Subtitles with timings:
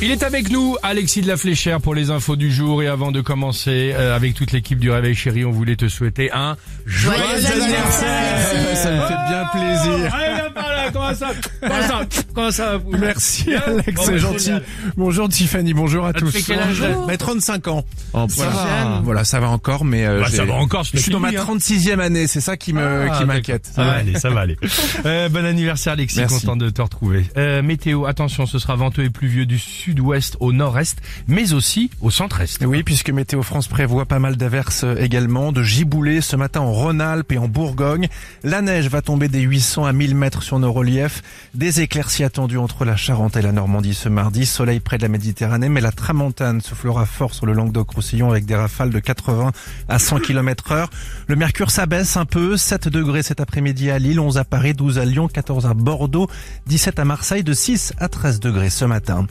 [0.00, 2.84] Il est avec nous, Alexis de la Fléchère, pour les infos du jour.
[2.84, 6.30] Et avant de commencer, euh, avec toute l'équipe du Réveil Chéri, on voulait te souhaiter
[6.32, 8.38] un joyeux, anniversaire.
[8.76, 10.14] Ça me fait bien plaisir.
[10.14, 12.00] Allez, viens par là, comment ça Comment ça
[12.32, 14.44] Comment ça va, Pouille Merci Alex, Bon, c'est gentil.
[14.44, 14.62] génial.
[14.96, 16.30] Bonjour Tiffany, bonjour à te tous.
[16.30, 17.84] fait quel âge, là Bah, 35 ans.
[18.12, 18.50] ça voilà.
[18.52, 19.00] va.
[19.02, 21.30] voilà, ça va encore, mais euh, Bah, ça va encore, je je suis dans ma
[21.30, 21.44] dis, hein.
[21.48, 23.68] 36e année, c'est ça qui me Ah, qui m'inquiète.
[23.74, 24.56] Ça va aller, ça va aller.
[25.04, 26.40] Euh, bon anniversaire Alexis, Merci.
[26.46, 27.24] content de te retrouver.
[27.36, 32.10] Euh, météo, attention, ce sera venteux et pluvieux du sud-ouest au nord-est, mais aussi au
[32.10, 32.62] centre-est.
[32.66, 37.32] Oui, puisque Météo France prévoit pas mal d'averses également, de giboulées ce matin en Rhône-Alpes
[37.32, 38.08] et en Bourgogne.
[38.44, 41.22] La neige va tomber des 800 à 1000 mètres sur nos reliefs.
[41.54, 44.44] Des éclaircies attendues entre la Charente et la Normandie ce mardi.
[44.44, 48.56] Soleil près de la Méditerranée, mais la tramontane soufflera fort sur le Languedoc-Roussillon avec des
[48.56, 49.52] rafales de 80
[49.88, 50.90] à 100 km heure.
[51.28, 54.98] Le mercure s'abaisse un peu, 7 degrés cet après-midi à Lille, 11 à Paris, 12
[54.98, 56.28] à Lyon, 14 à Bordeaux,
[56.66, 59.26] 17 à Marseille, de 6 à 13 degrés ce matin.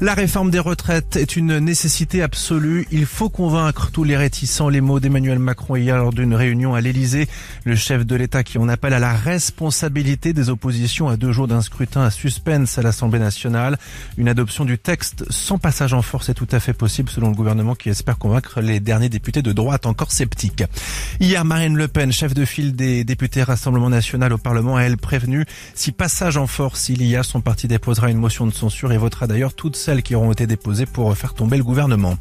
[0.00, 2.86] La réforme des retraites est une nécessité absolue.
[2.92, 4.68] Il faut convaincre tous les réticents.
[4.68, 7.26] Les mots d'Emmanuel Macron hier lors d'une réunion à l'Elysée.
[7.64, 11.48] Le chef de l'État qui en appelle à la responsabilité des oppositions à deux jours
[11.48, 13.76] d'un scrutin à suspense à l'Assemblée nationale.
[14.16, 17.34] Une adoption du texte sans passage en force est tout à fait possible selon le
[17.34, 20.62] gouvernement qui espère convaincre les derniers députés de droite encore sceptiques.
[21.18, 24.96] Hier, Marine Le Pen, chef de file des députés Rassemblement National au Parlement, a elle
[24.96, 28.92] prévenu si passage en force il y a, son parti déposera une motion de censure
[28.92, 32.16] et votera d'ailleurs toutes qui auront été déposées pour faire tomber le gouvernement.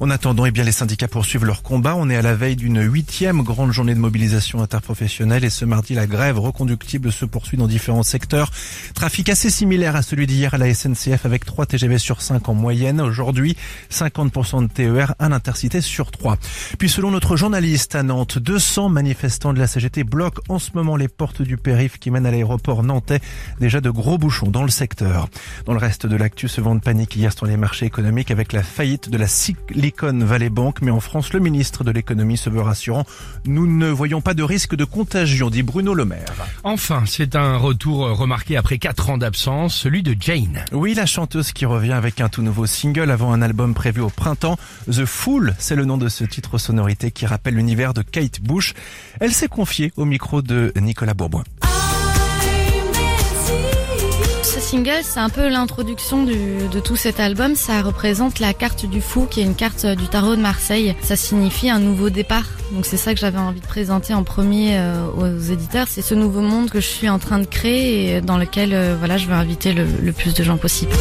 [0.00, 1.94] En attendant, eh bien, les syndicats poursuivent leur combat.
[1.96, 5.94] On est à la veille d'une huitième grande journée de mobilisation interprofessionnelle et ce mardi,
[5.94, 8.50] la grève reconductible se poursuit dans différents secteurs.
[8.94, 12.54] Trafic assez similaire à celui d'hier à la SNCF avec 3 TGV sur 5 en
[12.54, 13.00] moyenne.
[13.00, 13.56] Aujourd'hui,
[13.90, 16.36] 50% de TER, un intercité sur 3.
[16.78, 20.96] Puis selon notre journaliste à Nantes, 200 manifestants de la CGT bloquent en ce moment
[20.96, 23.20] les portes du périph qui mènent à l'aéroport nantais.
[23.60, 25.28] Déjà de gros bouchons dans le secteur.
[25.66, 28.52] Dans le reste de l'actu, ce vent de panique hier sur les marchés économiques avec
[28.52, 30.78] la faillite de la Silicon Valley Bank.
[30.82, 33.04] Mais en France, le ministre de l'économie se veut rassurant.
[33.46, 36.34] Nous ne voyons pas de risque de contagion, dit Bruno Le Maire.
[36.64, 40.64] Enfin, c'est un retour remarqué après 4 ans d'absence, celui de Jane.
[40.72, 44.10] Oui, la chanteuse qui revient avec un tout nouveau single avant un album prévu au
[44.10, 44.58] printemps.
[44.90, 48.74] The Fool, c'est le nom de ce titre sonorité qui rappelle l'univers de Kate Bush.
[49.20, 51.44] Elle s'est confiée au micro de Nicolas Bourboin.
[54.72, 57.54] Single, c'est un peu l'introduction du- de tout cet album.
[57.56, 60.94] Ça représente la carte du fou, qui est une carte euh, du tarot de Marseille.
[61.02, 62.44] Ça signifie un nouveau départ.
[62.72, 65.88] Donc c'est ça que j'avais envie de présenter en premier euh, aux éditeurs.
[65.90, 68.96] C'est ce nouveau monde que je suis en train de créer et dans lequel euh,
[68.98, 70.92] voilà, je veux inviter le, le plus de gens possible.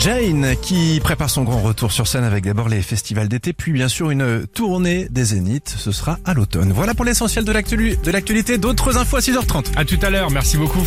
[0.00, 3.86] Jane qui prépare son grand retour sur scène avec d'abord les festivals d'été, puis bien
[3.88, 5.72] sûr une tournée des Zéniths.
[5.78, 6.72] Ce sera à l'automne.
[6.72, 8.58] Voilà pour l'essentiel de l'actu- de l'actualité.
[8.58, 9.66] D'autres infos à 6h30.
[9.76, 10.84] À tout à l'heure, merci beaucoup.